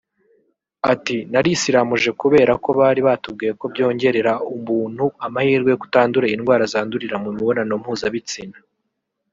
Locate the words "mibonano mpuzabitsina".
7.37-8.57